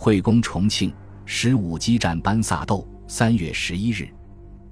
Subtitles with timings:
[0.00, 0.92] 会攻重庆，
[1.26, 2.86] 十五激战班萨斗。
[3.08, 4.08] 三月十一日，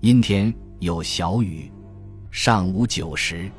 [0.00, 1.68] 阴天有小雨。
[2.30, 3.50] 上午九时，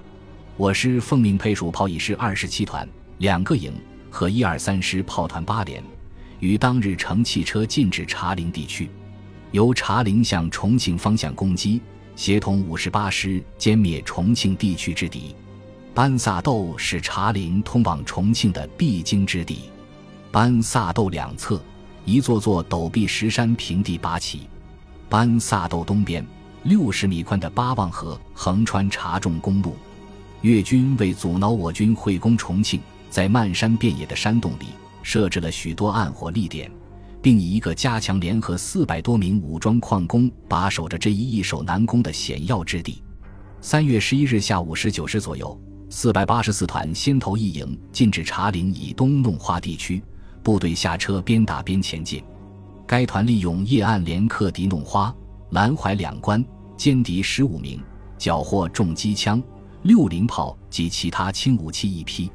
[0.55, 3.73] 我师奉命配属炮一师二十七团两个营
[4.09, 5.83] 和一二三师炮团八连，
[6.39, 8.89] 于当日乘汽车进至茶陵地区，
[9.51, 11.81] 由茶陵向重庆方向攻击，
[12.15, 15.35] 协同五十八师歼灭重庆地区之敌。
[15.93, 19.63] 班萨窦是茶陵通往重庆的必经之地。
[20.31, 21.61] 班萨窦两侧，
[22.05, 24.41] 一座座陡壁石山平地拔起。
[25.09, 26.25] 班萨窦东边，
[26.63, 29.75] 六十米宽的八望河横穿茶重公路。
[30.41, 32.79] 越军为阻挠我军会攻重庆，
[33.09, 34.67] 在漫山遍野的山洞里
[35.01, 36.69] 设置了许多暗火力点，
[37.21, 43.01] 并以一个加强联合四百多名武装矿工把守着这一易守难攻的险要之地。
[43.61, 45.59] 三月十一日下午十九时左右。
[45.89, 50.03] 四百八十四团先头一营进至茶陵以东弄花地区，
[50.47, 52.23] 部队下车边打边前进。
[52.85, 55.13] 该团利用夜暗连克敌弄花、
[55.49, 56.41] 兰怀两关，
[56.77, 57.83] 歼敌十五名，
[58.17, 59.43] 缴获重机枪、
[59.81, 62.31] 六零炮及其他轻武器一批。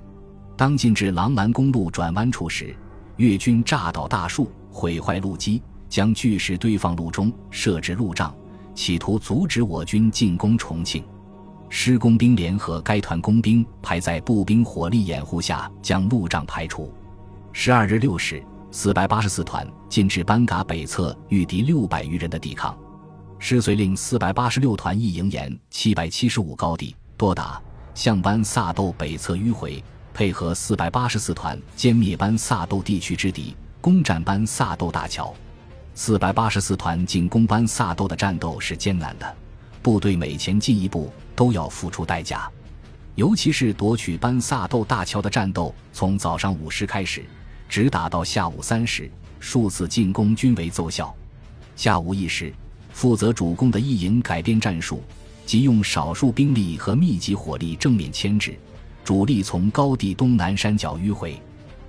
[0.58, 2.76] 当进至狼兰公路转弯处时，
[3.16, 8.34] 越军炸倒大树，毁坏路基，将巨石堆放路中，设置路障，
[8.74, 11.02] 企图阻止我军进攻重庆。
[11.70, 16.92] 施工兵联合该团工兵，排在步兵火力掩护下，将路障排除。
[17.54, 22.76] 十二日六时，四百八十四团进至班嘎北侧，遇敌六百余人的抵抗。
[23.38, 27.60] 师遂令四百八十六团一营沿七百七十五高地多达
[27.94, 35.34] 向班萨斗北侧迂回，配合四百八十四团歼灭班萨斗地区之敌，攻占班萨斗大桥。
[35.94, 39.36] 四百八十四团进攻班萨斗的战斗是艰难的。
[39.82, 42.50] 部队每前进一步都要付出代价，
[43.14, 47.22] 尤其是夺取班萨斗大桥的战斗，从早上五时开始，
[47.72, 51.10] 直打到下午三时，数次进攻均未奏效。
[51.74, 52.52] 下午一时，
[52.92, 55.02] 负责主攻的一营改变战术，
[55.46, 58.54] 即用少数兵力和密集火力正面牵制，
[59.02, 61.40] 主力从高地东南山脚迂回，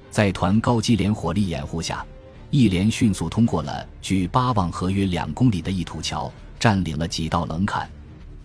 [0.10, 2.06] 在团高机连火力掩护下，
[2.50, 6.32] 一连迅速通过了距八望河约两公里的一土桥。
[6.58, 7.90] 占领了几道棱坎，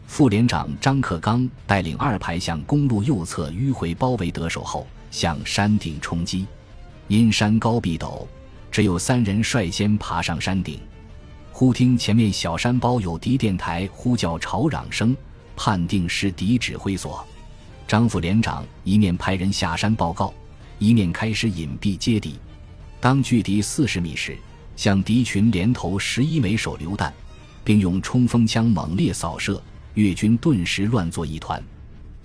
[0.09, 6.45] 副连长张克刚带领二排向公路右侧迂回包围得手后，向山顶冲击。
[7.09, 8.27] 因山高壁陡，
[8.71, 10.79] 只有三人率先爬上山顶。
[11.51, 15.17] 忽听前面小山包有敌电台呼叫吵嚷声，
[15.57, 17.27] 判定是敌指挥所。
[17.87, 20.33] 张副连长一面派人下山报告，
[20.79, 22.39] 一面开始隐蔽接敌。
[23.01, 24.37] 当距敌四十米时，
[24.77, 27.13] 向敌群连投十一枚手榴弹。
[27.65, 31.63] 并用冲锋枪猛烈扫射，越军顿时乱作一团。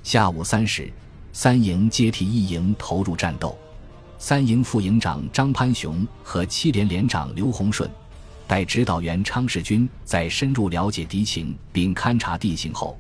[0.01, 0.89] 下午三时，
[1.33, 3.57] 三营接替一营投入战斗。
[4.25, 7.91] 三营副营长张潘雄和七连连长刘洪顺，
[8.47, 12.97] 待指导员昌世军在深入了解敌情并勘察地形后，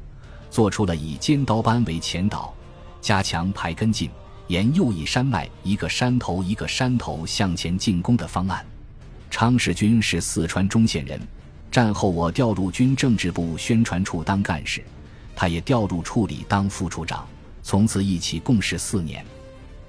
[0.49, 2.53] 做出了以尖刀班为前导，
[2.99, 4.09] 加强排跟进，
[4.47, 8.61] 沿右翼山脉一个山头一个山头向前进攻的方案。
[9.31, 11.17] 昌世军是四川中县人。
[11.71, 14.83] 战后，我调入军政治部宣传处当干事，
[15.33, 17.25] 他也调入处里当副处长，
[17.61, 19.25] 从此一起共事四年。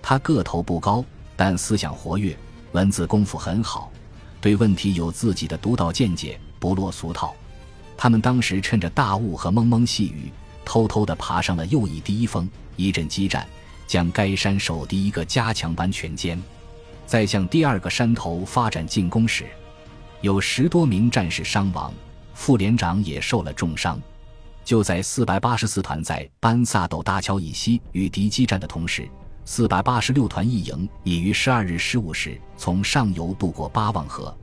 [0.00, 1.04] 他个头不高，
[1.36, 2.36] 但思想活跃，
[2.72, 3.90] 文字功夫很好，
[4.40, 7.34] 对问题有自己的独到见解，不落俗套。
[7.96, 10.30] 他们当时趁着大雾和蒙蒙细雨，
[10.64, 13.46] 偷偷地爬上了右翼第一峰，一阵激战，
[13.86, 16.38] 将该山守敌一个加强班全歼，
[17.06, 19.46] 在向第二个山头发展进攻时。
[20.20, 21.92] 有十多名战士伤亡，
[22.32, 24.00] 副连长也受了重伤。
[24.64, 29.06] 就在四百八十四团在班萨斗大桥以西与敌激战的同时，
[29.46, 34.34] 四百八十六团一营已于十二日十五时从上游渡过八望河，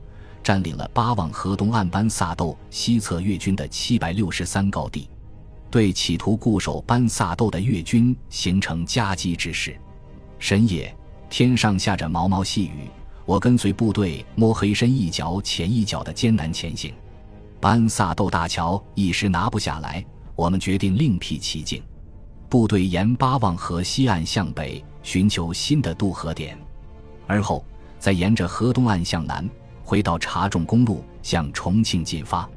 [0.44, 5.08] 占领了八望河东岸班萨斗西侧越军的七百六十三高地，
[5.70, 9.76] 对企图固守班萨斗的越军形成夹击之势。
[10.38, 10.94] 深夜，
[11.28, 12.88] 天上下着毛毛细雨。
[13.24, 16.92] 我跟随部队摸黑深一脚浅一脚的艰难前行，
[17.60, 20.04] 班萨豆大桥一时拿不下来，
[20.36, 21.82] 我们决定另辟蹊径。
[22.48, 26.58] 部队沿八望河西岸向北寻求新的渡河点，
[27.26, 27.64] 而后
[27.98, 29.48] 再沿着河东岸向南
[29.82, 32.48] 回到茶重公路向重庆进发。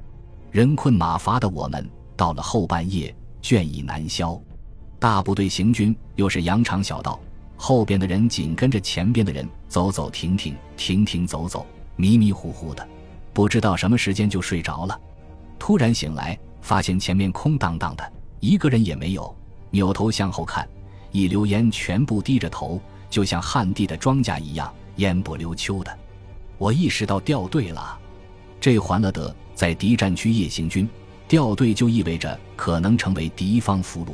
[0.52, 4.40] 人困马乏的我们到了后半夜倦意难消，
[5.00, 7.20] 大部队行军又是羊肠小道。
[7.58, 11.66] 后边的人紧跟着前边的人走走停停停停走走
[11.96, 12.86] 迷迷糊糊的，
[13.34, 15.00] 不知道什么时间就睡着了。
[15.58, 19.34] 突然醒来，发现前面空荡荡的，一个人也没有。
[19.72, 20.68] 扭头向后看，
[21.16, 25.98] 一溜烟全部低着头，就像旱地的庄稼一样，烟不溜秋的。
[26.58, 27.98] 我意识到掉队了。
[28.60, 30.90] 这还了得，在敌占区夜行军，
[31.26, 34.10] 掉队就意味着可能成为敌方俘虏。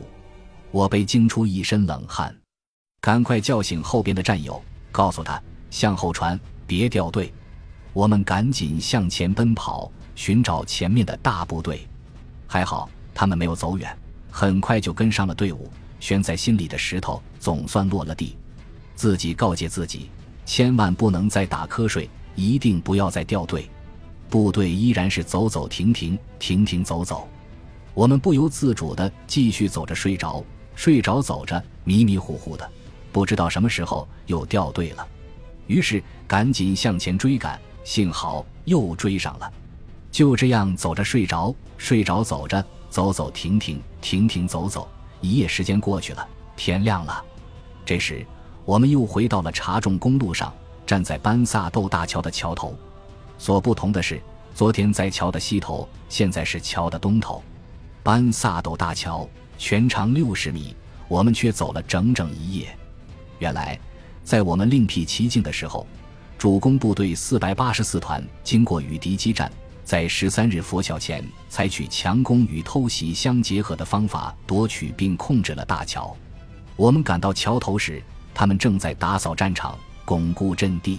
[0.69, 2.35] 我被惊出一身冷汗，
[2.99, 4.61] 赶快叫醒后边的战友，
[4.91, 7.33] 告诉他向后传，别掉队。
[7.93, 11.87] 我们赶紧向前奔跑，寻找前面的大部队。
[12.45, 13.97] 还好他们没有走远，
[14.29, 15.67] 很快就跟上了队伍。
[16.01, 18.35] 悬在心里的石头总算落了地。
[18.93, 20.09] 自己告诫自己，
[20.45, 23.69] 千万不能再打瞌睡，一定不要再掉队。
[24.29, 27.25] 部队依然是走走停停，停停走走。
[27.93, 30.43] 我们不由自主地继续走着，睡着，
[30.75, 32.69] 睡着走着，迷迷糊糊的，
[33.13, 35.07] 不知道什么时候又掉队了。
[35.67, 37.57] 于是赶紧向前追赶。
[37.83, 39.51] 幸好又追上了，
[40.11, 44.87] 就这样走着睡着，睡着走着，走走停停，停停走走，
[45.21, 47.23] 一夜时间过去了，天亮了。
[47.85, 48.25] 这时
[48.65, 50.53] 我们又回到了查重公路上，
[50.85, 52.75] 站在班萨豆大桥的桥头。
[53.37, 54.21] 所不同的是，
[54.53, 57.41] 昨天在桥的西头，现在是桥的东头。
[58.03, 59.27] 班萨豆大桥
[59.57, 60.75] 全长六十米，
[61.07, 62.75] 我们却走了整整一夜。
[63.39, 63.79] 原来，
[64.23, 65.87] 在我们另辟蹊径的时候。
[66.37, 69.51] 主攻部队四百八十四团经过与敌激战，
[69.91, 76.15] 在十三日拂晓前，采取强攻与偷袭相结合的方法夺取并控制了大桥。
[76.77, 78.01] 我们赶到桥头时，
[78.33, 80.97] 他们正在打扫战场、巩固阵地。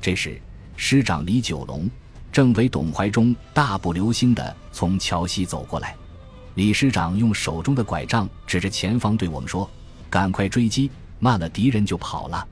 [0.00, 0.42] 这时，
[0.74, 1.88] 师长李九龙
[2.32, 5.94] 正为董怀忠大步流星地从桥西走过来。
[6.56, 9.70] 李师长用手中的拐杖指着前方对我们说
[10.10, 10.90] ：“赶快追击，
[11.20, 12.44] 慢了敌人就跑了。”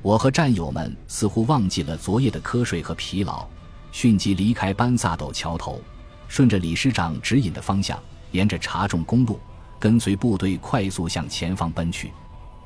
[0.00, 3.46] 我和战友们似乎忘记了昨夜的瞌睡和疲劳，
[3.92, 5.80] 迅即离开班萨斗桥头，
[6.28, 7.98] 顺着李师长指引的方向，
[8.32, 9.38] 沿着查重公路，
[9.78, 12.12] 跟随部队快速向前方奔去。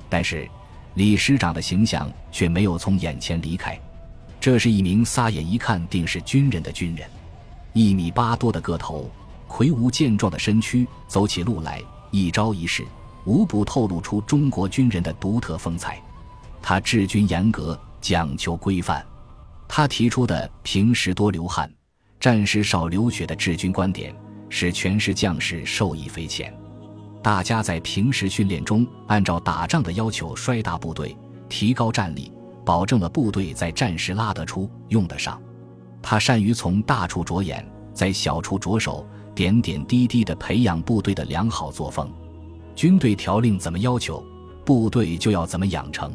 [0.09, 0.49] 但是，
[0.95, 3.79] 李师长的形象却没有从眼前离开。
[4.41, 7.09] 这是一名撒眼一看定是军人的军人，
[7.73, 9.11] 一米八多的个头，
[9.49, 12.85] 魁梧健壮的身躯，走起路来一招一式，
[13.25, 16.01] 无不透露出中国军人的独特风采。
[16.61, 19.05] 他治军严格，讲求规范。
[19.69, 21.71] 他提出的“平时多流汗，
[22.21, 24.15] 战时少流血”的治军观点，
[24.49, 26.55] 使全师将士受益匪浅。
[27.23, 31.17] 大家在平时训练中，按照打仗的要求摔打部队，
[31.49, 32.31] 提高战力，
[32.65, 35.41] 保证了部队在战时拉得出、用得上。
[36.03, 42.13] 他善于从大处着眼，在小处着手，点点滴滴地培养部队的良好作风。
[42.77, 44.23] 军队条令怎么要求，
[44.67, 46.13] 部队就要怎么养成。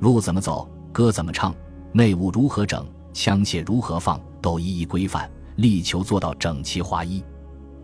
[0.00, 1.54] 路怎么走，歌怎么唱，
[1.94, 7.22] 内务如何整，枪械如何放，都一一规范，力求做到整齐划一。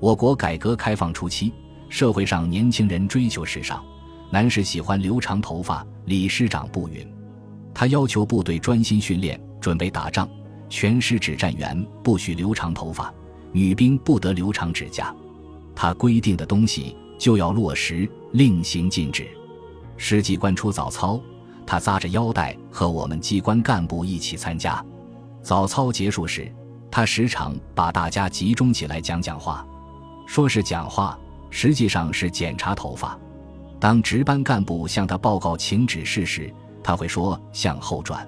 [0.00, 1.52] 我国改革开放初期，
[1.90, 3.84] 社会上年轻人追求时尚，
[4.30, 5.86] 男士喜欢留长头发。
[6.06, 7.06] 李师长不允，
[7.74, 10.26] 他要求部队专心训练，准备打仗，
[10.70, 13.12] 全师指战员不许留长头发，
[13.52, 15.14] 女兵不得留长指甲。
[15.74, 19.28] 他规定的东西就要落实，令行禁止。
[19.98, 21.20] 师机关出早操。
[21.68, 24.82] 他扎着腰带和我们机关干部一起参加。
[25.42, 26.50] 早操结束时，
[26.90, 29.66] 他时常把大家集中起来讲讲话，
[30.26, 31.18] 说是讲话，
[31.50, 33.18] 实际上是检查头发。
[33.78, 36.50] 当值班干部向他报告请指示时，
[36.82, 38.26] 他会说向后转。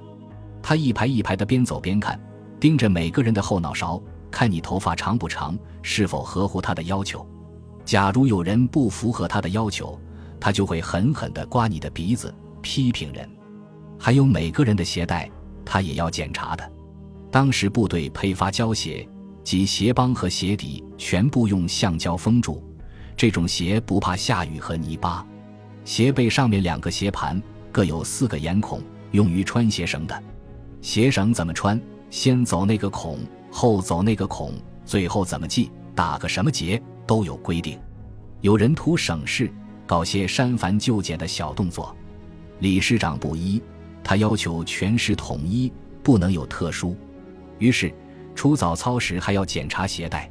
[0.62, 2.20] 他一排一排的边走边看，
[2.60, 3.98] 盯着每个人的后脑勺，
[4.30, 7.26] 看你头发长不长，是否合乎他的要求。
[7.86, 9.98] 假如有人不符合他的要求，
[10.38, 12.34] 他就会狠狠地刮你的鼻子。
[12.60, 13.28] 批评人，
[13.98, 15.30] 还有每个人的鞋带，
[15.64, 16.72] 他也要检查的。
[17.30, 19.08] 当时部队配发胶鞋，
[19.44, 22.62] 即鞋帮和鞋底全部用橡胶封住，
[23.16, 25.26] 这种鞋不怕下雨和泥巴。
[25.84, 27.40] 鞋背上面两个鞋盘
[27.72, 30.22] 各有四个眼孔，用于穿鞋绳的。
[30.82, 31.80] 鞋绳怎么穿？
[32.10, 33.18] 先走那个孔，
[33.50, 34.52] 后走那个孔，
[34.84, 37.78] 最后怎么系，打个什么结，都有规定。
[38.40, 39.52] 有人图省事，
[39.86, 41.96] 搞些删繁就简的小动作。
[42.60, 43.60] 李师长不依，
[44.04, 46.96] 他要求全师统一，不能有特殊。
[47.58, 47.92] 于是，
[48.34, 50.30] 出早操时还要检查鞋带。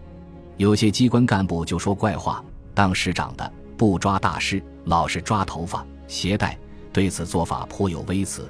[0.57, 2.43] 有些机关干部就说怪话：
[2.73, 6.57] 当师长的不抓大师，老是抓头发、鞋带。
[6.91, 8.49] 对此做法颇有微词。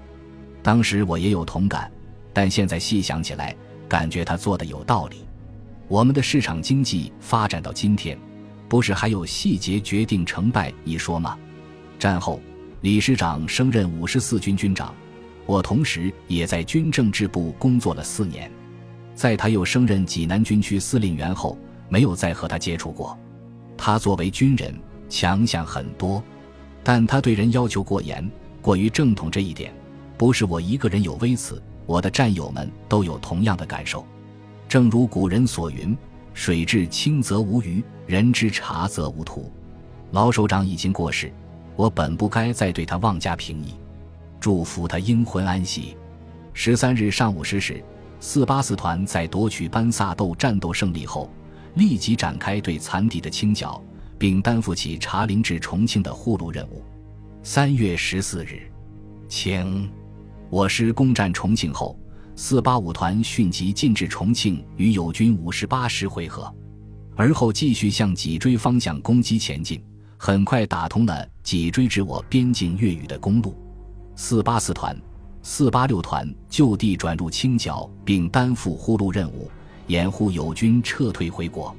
[0.64, 1.92] 当时我也有同感，
[2.34, 3.56] 但现在细想起来，
[3.88, 5.26] 感觉他做的有道理。
[5.88, 8.18] 我们的市场经济发展到今天，
[8.68, 11.38] 不是还有细节决定成败一说吗？
[11.98, 12.42] 战后。
[12.82, 14.96] 李师长升任五十四军军长，
[15.46, 18.50] 我同时也在军政治部工作了四年。
[19.14, 21.58] 在他又升任济南军区司令员后，
[21.90, 23.20] 没有再和他接触过。
[23.76, 24.74] 他作为军人，
[25.10, 26.24] 强项很多，
[26.82, 28.26] 但他对人要求过严，
[28.62, 29.74] 过于正统这一点，
[30.18, 34.06] 不是我一个人有微词，我的战友们都有同样的感受。
[34.70, 35.98] 正如古人所云
[36.34, 39.52] ：“水至清则无鱼，人之察则无徒。”
[40.12, 41.30] 老首长已经过世，
[41.80, 43.74] 我本不该再对他妄加评议。
[44.38, 45.96] 祝福他英魂安息。
[46.52, 47.82] 十三日上午十时，
[48.20, 51.32] 四八四团在夺取班萨豆战斗胜利后，
[51.76, 53.82] 立即展开对残敌的清剿，
[54.18, 56.84] 并担负起茶陵至重庆的护路任务。
[57.44, 58.70] 三月十四日，
[59.30, 59.90] 清，
[60.50, 61.98] 我师攻占重庆后，
[62.36, 66.54] 四八五团迅即进至重庆，与友军五十八师会合，
[67.16, 69.82] 而后继续向脊椎方向攻击前进，
[70.18, 73.56] 很快打通了脊椎指我边境越狱的公路。
[74.16, 74.96] 四八四团、
[75.42, 79.50] 四八六团就地转入清剿，并担负护路任务，
[79.88, 81.76] 掩护友军撤退回国。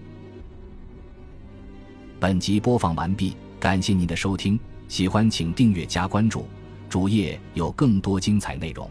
[2.18, 4.58] 本集播放完毕，感谢您的收听，
[4.88, 6.46] 喜欢请订阅加关注，
[6.88, 8.90] 主页有更多精彩内容。